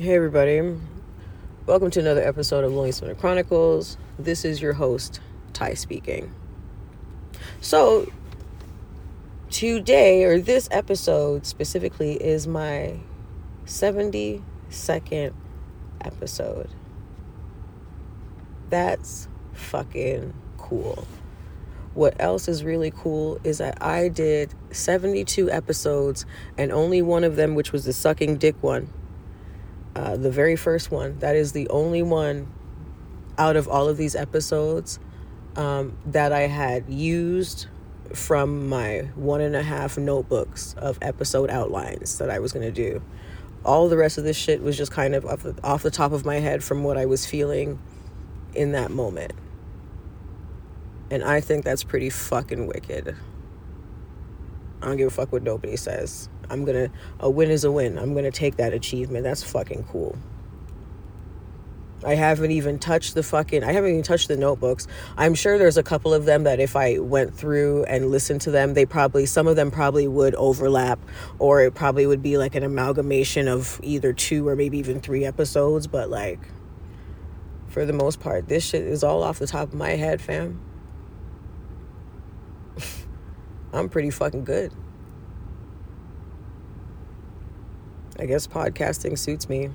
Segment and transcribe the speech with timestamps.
[0.00, 0.74] Hey, everybody.
[1.66, 3.98] Welcome to another episode of Swimmer Chronicles.
[4.18, 5.20] This is your host,
[5.52, 6.34] Ty speaking.
[7.60, 8.10] So,
[9.50, 13.00] today, or this episode specifically, is my
[13.66, 15.34] 72nd
[16.00, 16.70] episode.
[18.70, 21.06] That's fucking cool.
[21.92, 26.24] What else is really cool is that I did 72 episodes,
[26.56, 28.90] and only one of them, which was the sucking dick one,
[29.94, 31.18] uh, the very first one.
[31.18, 32.52] That is the only one
[33.38, 34.98] out of all of these episodes
[35.56, 37.66] um, that I had used
[38.14, 42.72] from my one and a half notebooks of episode outlines that I was going to
[42.72, 43.02] do.
[43.64, 46.12] All the rest of this shit was just kind of off the, off the top
[46.12, 47.78] of my head from what I was feeling
[48.54, 49.32] in that moment.
[51.10, 53.16] And I think that's pretty fucking wicked.
[54.80, 56.28] I don't give a fuck what nobody says.
[56.50, 57.98] I'm gonna a win is a win.
[57.98, 59.24] I'm gonna take that achievement.
[59.24, 60.16] That's fucking cool.
[62.04, 64.86] I haven't even touched the fucking I haven't even touched the notebooks.
[65.16, 68.50] I'm sure there's a couple of them that if I went through and listened to
[68.50, 70.98] them, they probably some of them probably would overlap
[71.38, 75.24] or it probably would be like an amalgamation of either two or maybe even three
[75.24, 76.40] episodes, but like
[77.68, 80.60] for the most part, this shit is all off the top of my head, fam.
[83.72, 84.72] I'm pretty fucking good.
[88.18, 89.70] I guess podcasting suits me.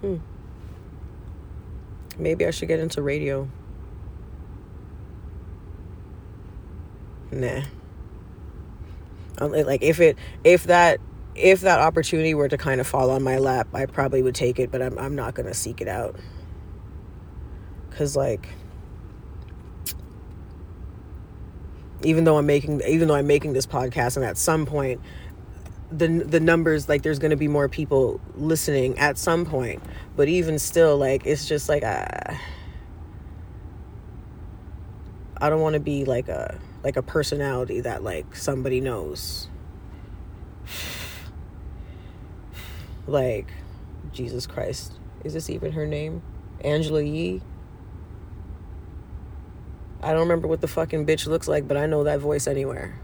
[0.00, 0.16] Hmm.
[2.18, 3.48] Maybe I should get into radio.
[7.30, 7.62] Nah.
[9.38, 11.00] Um, like if it if that
[11.34, 14.60] if that opportunity were to kind of fall on my lap, I probably would take
[14.60, 16.16] it, but I'm I'm not gonna seek it out.
[17.90, 18.48] Cause like
[22.02, 25.00] even though I'm making even though I'm making this podcast and at some point
[25.96, 29.80] the the numbers like there's going to be more people listening at some point
[30.16, 32.40] but even still like it's just like I
[35.36, 39.48] I don't want to be like a like a personality that like somebody knows.
[43.06, 43.52] Like
[44.12, 46.22] Jesus Christ is this even her name?
[46.62, 47.42] Angela Yee?
[50.02, 52.98] I don't remember what the fucking bitch looks like but I know that voice anywhere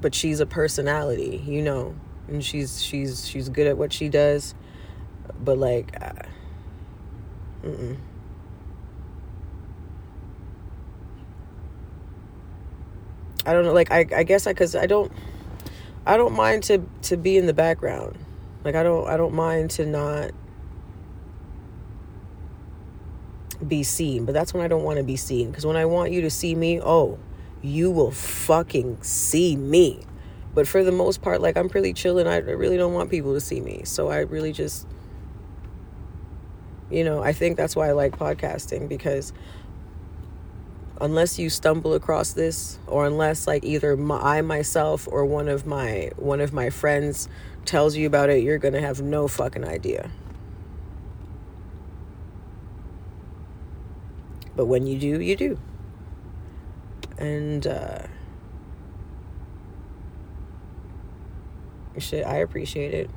[0.00, 1.94] but she's a personality, you know,
[2.28, 4.54] and she's she's she's good at what she does,
[5.42, 6.12] but like, uh,
[7.62, 7.96] mm-mm.
[13.46, 13.72] I don't know.
[13.72, 15.10] Like, I I guess I because I don't
[16.06, 18.18] I don't mind to to be in the background.
[18.64, 20.30] Like, I don't I don't mind to not
[23.66, 25.50] be seen, but that's when I don't want to be seen.
[25.50, 27.18] Because when I want you to see me, oh,
[27.62, 30.00] you will fucking see me.
[30.54, 33.34] But for the most part, like I'm pretty chill and I really don't want people
[33.34, 33.82] to see me.
[33.84, 34.86] So I really just,
[36.90, 39.32] you know, I think that's why I like podcasting because
[41.00, 45.66] unless you stumble across this or unless like either my, I myself or one of
[45.66, 47.28] my one of my friends
[47.64, 50.10] tells you about it, you're going to have no fucking idea.
[54.56, 55.58] But when you do, you do
[57.20, 58.06] and uh,
[61.98, 63.10] shit, I appreciate it.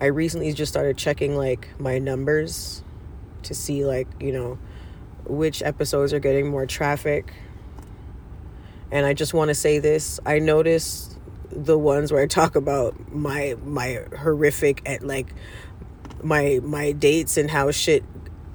[0.00, 2.82] I recently just started checking like my numbers
[3.44, 4.58] to see like you know
[5.24, 7.32] which episodes are getting more traffic.
[8.90, 11.18] And I just want to say this: I noticed
[11.50, 15.34] the ones where I talk about my my horrific at like
[16.22, 18.04] my my dates and how shit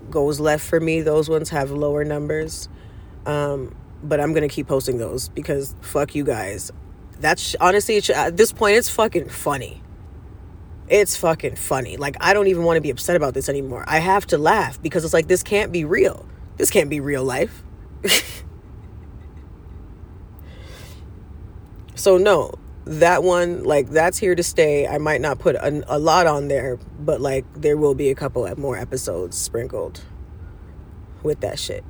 [0.09, 1.01] goes left for me.
[1.01, 2.69] Those ones have lower numbers.
[3.25, 6.72] Um, but I'm gonna keep posting those because fuck you guys.
[7.19, 9.81] That's honestly at this point it's fucking funny.
[10.89, 11.97] It's fucking funny.
[11.97, 13.85] Like I don't even want to be upset about this anymore.
[13.88, 16.25] I have to laugh because it's like this can't be real.
[16.57, 17.63] This can't be real life.
[21.95, 22.53] so no,
[22.86, 24.86] that one like that's here to stay.
[24.86, 28.15] I might not put a, a lot on there, but like there will be a
[28.15, 30.01] couple more episodes sprinkled
[31.24, 31.86] with that shit.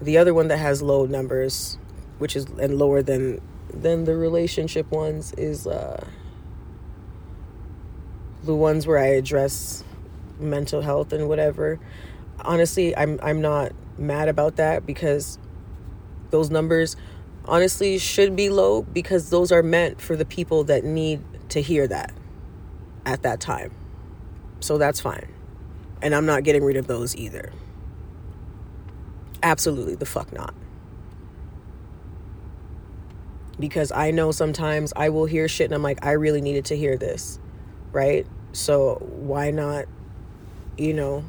[0.00, 1.78] The other one that has low numbers,
[2.18, 3.40] which is and lower than
[3.72, 6.06] than the relationship ones, is uh,
[8.44, 9.84] the ones where I address
[10.38, 11.78] mental health and whatever.
[12.40, 15.38] Honestly, I'm I'm not mad about that because
[16.30, 16.96] those numbers
[17.44, 21.86] honestly should be low because those are meant for the people that need to hear
[21.88, 22.12] that
[23.04, 23.72] at that time.
[24.60, 25.28] So that's fine.
[26.02, 27.52] And I'm not getting rid of those either.
[29.42, 30.54] Absolutely the fuck not.
[33.60, 36.76] because I know sometimes I will hear shit and I'm like, I really needed to
[36.76, 37.38] hear this,
[37.92, 38.26] right?
[38.52, 39.84] So why not,
[40.76, 41.24] you know,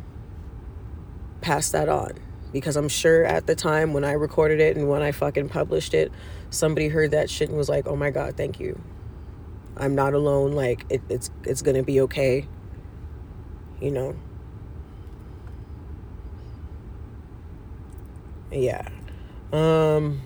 [1.41, 2.13] pass that on?
[2.51, 5.93] Because I'm sure at the time when I recorded it and when I fucking published
[5.93, 6.11] it,
[6.49, 8.81] somebody heard that shit and was like, oh my God, thank you.
[9.77, 10.51] I'm not alone.
[10.51, 12.47] Like, it, it's, it's gonna be okay.
[13.79, 14.15] You know?
[18.51, 18.87] Yeah.
[19.53, 20.21] Um,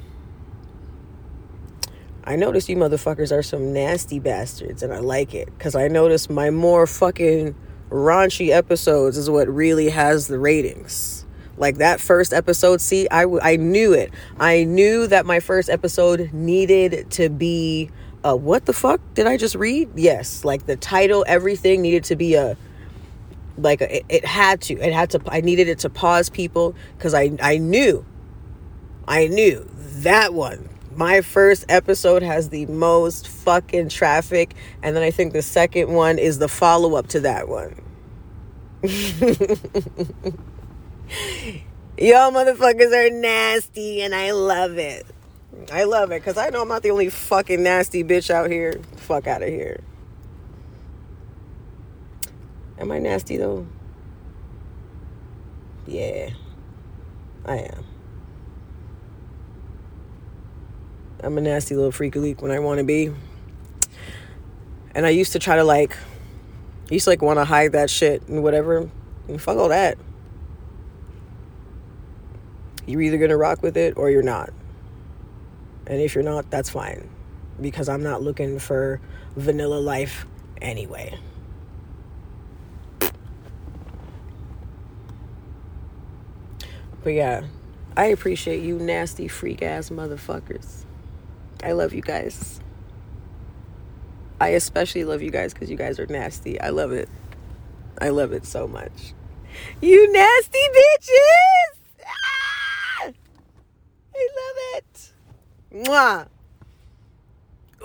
[2.24, 6.30] I notice you motherfuckers are some nasty bastards, and I like it because I notice
[6.30, 7.56] my more fucking
[7.90, 11.26] raunchy episodes is what really has the ratings.
[11.58, 14.12] Like that first episode, see, I, I knew it.
[14.40, 17.90] I knew that my first episode needed to be
[18.24, 19.90] a what the fuck did I just read?
[19.96, 22.58] Yes, like the title, everything needed to be a
[23.58, 24.74] like a, it, it had to.
[24.80, 25.22] It had to.
[25.28, 28.06] I needed it to pause people because I I knew,
[29.08, 30.70] I knew that one.
[30.96, 36.18] My first episode has the most fucking traffic and then i think the second one
[36.18, 37.82] is the follow-up to that one.
[41.98, 45.06] Y'all motherfuckers are nasty and i love it.
[45.72, 48.80] I love it because i know i'm not the only fucking nasty bitch out here.
[48.96, 49.82] Fuck out of here.
[52.80, 53.68] Am i nasty though?
[55.88, 56.30] Yeah
[57.46, 57.86] i am
[61.24, 63.12] I'm a nasty little freaky leak when I want to be.
[64.94, 65.96] And I used to try to like,
[66.90, 68.90] I used to like want to hide that shit and whatever.
[69.28, 69.98] And fuck all that.
[72.86, 74.52] You're either to rock with it or you're not.
[75.88, 77.10] And if you're not, that's fine.
[77.60, 79.02] Because I'm not looking for
[79.36, 80.26] vanilla life
[80.62, 81.18] anyway.
[87.04, 87.44] But yeah,
[87.96, 90.86] I appreciate you nasty freak ass motherfuckers.
[91.64, 92.60] I love you guys.
[94.40, 96.60] I especially love you guys because you guys are nasty.
[96.60, 97.10] I love it.
[98.02, 99.14] I love it so much.
[99.82, 102.04] You nasty bitches!
[102.06, 103.12] Ah!
[104.16, 105.14] I love it.
[105.74, 106.28] Mwah.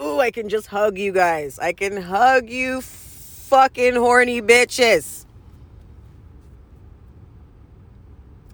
[0.03, 1.59] Ooh, I can just hug you guys.
[1.59, 5.27] I can hug you fucking horny bitches.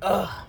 [0.02, 0.46] Ugh.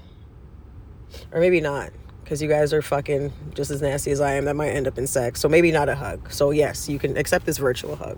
[1.31, 1.92] Or maybe not
[2.27, 4.44] because you guys are fucking just as nasty as I am.
[4.44, 5.39] That might end up in sex.
[5.39, 6.29] So maybe not a hug.
[6.29, 8.18] So, yes, you can accept this virtual hug.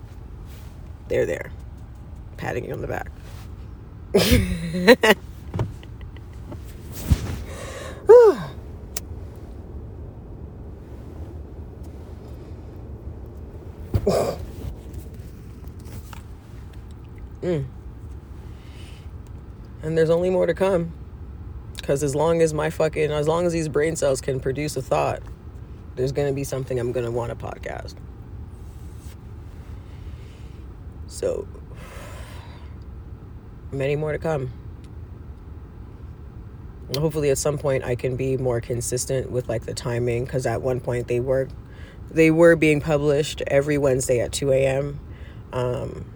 [1.06, 1.52] They're there,
[2.36, 3.12] patting you on the back.
[17.42, 17.64] mm.
[19.84, 20.99] And there's only more to come.
[21.90, 24.80] Because as long as my fucking, as long as these brain cells can produce a
[24.80, 25.20] thought,
[25.96, 27.96] there's going to be something I'm going to want to podcast.
[31.08, 31.48] So,
[33.72, 34.52] many more to come.
[36.96, 40.62] Hopefully, at some point, I can be more consistent with like the timing because at
[40.62, 41.48] one point they were,
[42.08, 45.00] they were being published every Wednesday at 2 a.m.
[45.52, 46.08] Um,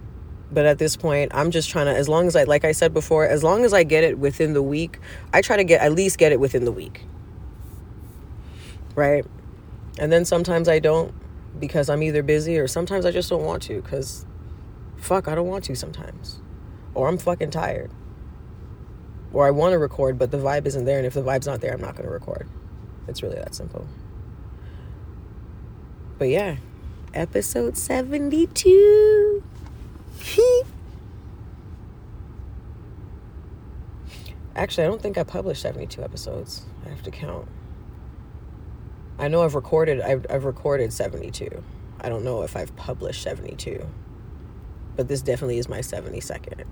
[0.51, 2.93] but at this point i'm just trying to as long as i like i said
[2.93, 4.99] before as long as i get it within the week
[5.33, 7.03] i try to get at least get it within the week.
[8.95, 9.25] Right?
[9.99, 11.13] And then sometimes i don't
[11.59, 14.25] because i'm either busy or sometimes i just don't want to because
[14.97, 16.39] fuck i don't want to sometimes.
[16.93, 17.91] Or i'm fucking tired.
[19.33, 21.61] Or i want to record but the vibe isn't there and if the vibe's not
[21.61, 22.47] there i'm not going to record.
[23.07, 23.87] It's really that simple.
[26.17, 26.57] But yeah.
[27.13, 29.43] Episode 72
[34.55, 36.65] Actually, I don't think I published 72 episodes.
[36.85, 37.47] I have to count.
[39.19, 41.63] I know I've recorded I've, I've recorded 72.
[41.99, 43.85] I don't know if I've published 72.
[44.95, 46.63] But this definitely is my 72nd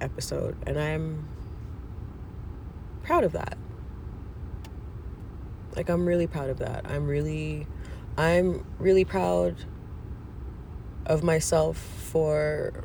[0.00, 1.26] episode and I'm
[3.02, 3.56] proud of that.
[5.76, 6.84] Like I'm really proud of that.
[6.88, 7.66] I'm really
[8.18, 9.56] I'm really proud
[11.06, 12.84] of myself for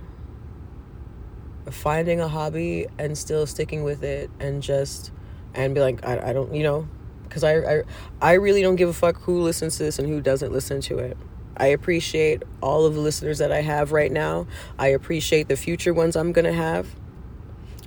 [1.72, 5.12] finding a hobby and still sticking with it and just
[5.54, 6.88] and be like I, I don't you know
[7.24, 7.84] because I, I
[8.22, 11.00] I really don't give a fuck who listens to this and who doesn't listen to
[11.00, 11.18] it.
[11.58, 14.48] I appreciate all of the listeners that I have right now.
[14.78, 16.88] I appreciate the future ones I'm to have.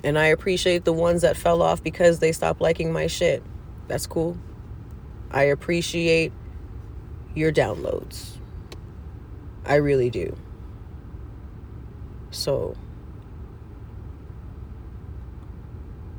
[0.03, 3.43] And I appreciate the ones that fell off because they stopped liking my shit.
[3.87, 4.37] That's cool.
[5.29, 6.31] I appreciate
[7.35, 8.37] your downloads.
[9.65, 10.35] I really do.
[12.31, 12.75] So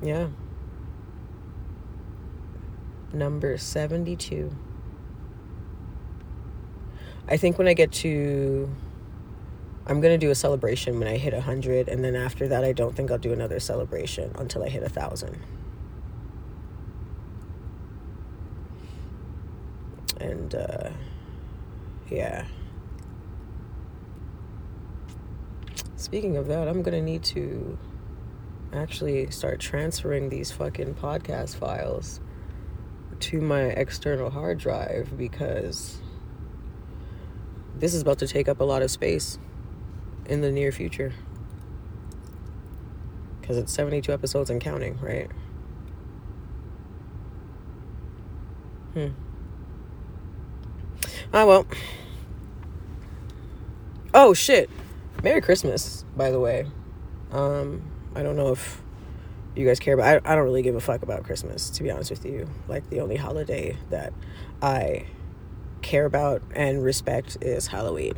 [0.02, 0.28] Yeah.
[3.12, 4.57] Number 72.
[7.28, 8.69] I think when I get to
[9.90, 12.71] I'm gonna do a celebration when I hit a hundred, and then after that, I
[12.73, 15.37] don't think I'll do another celebration until I hit a thousand.
[20.21, 20.90] And uh,
[22.09, 22.45] yeah.
[25.97, 27.76] Speaking of that, I'm gonna need to
[28.73, 32.21] actually start transferring these fucking podcast files
[33.21, 36.00] to my external hard drive because
[37.77, 39.39] this is about to take up a lot of space
[40.27, 41.12] in the near future.
[43.41, 45.31] Because it's 72 episodes and counting, right?
[48.95, 49.09] Hmm.
[51.33, 51.67] Ah, well.
[54.12, 54.69] Oh, shit.
[55.23, 56.67] Merry Christmas, by the way.
[57.31, 57.83] Um,
[58.14, 58.83] I don't know if
[59.55, 61.90] you guys care, but I, I don't really give a fuck about Christmas, to be
[61.90, 62.49] honest with you.
[62.69, 64.12] Like, the only holiday that
[64.62, 65.07] I
[65.83, 68.14] care about and respect is Halloween.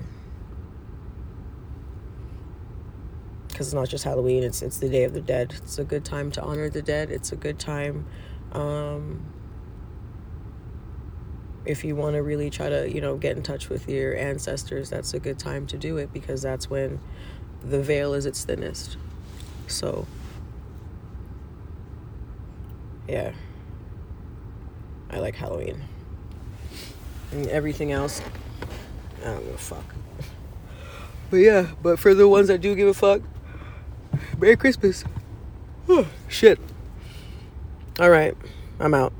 [3.48, 5.54] Because it's not just Halloween, it's, it's the Day of the Dead.
[5.56, 7.10] It's a good time to honor the dead.
[7.10, 8.06] It's a good time
[8.52, 9.24] um,
[11.64, 14.90] if you want to really try to, you know, get in touch with your ancestors.
[14.90, 16.98] That's a good time to do it because that's when
[17.62, 18.96] the veil is its thinnest.
[19.72, 20.06] So,
[23.08, 23.32] yeah.
[25.10, 25.82] I like Halloween.
[27.32, 28.20] And everything else,
[29.22, 29.84] I don't give a fuck.
[31.30, 33.22] But yeah, but for the ones that do give a fuck,
[34.38, 35.04] Merry Christmas.
[35.88, 36.60] Oh, shit.
[37.98, 38.36] All right,
[38.78, 39.12] I'm out.